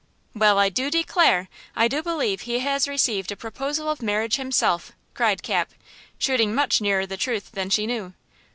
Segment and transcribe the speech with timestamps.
[0.33, 1.47] "Well, I do declare!
[1.75, 5.69] I do believe he has received a proposal of marriage himself," cried Cap,
[6.17, 8.11] shooting much nearer the truth than she knew.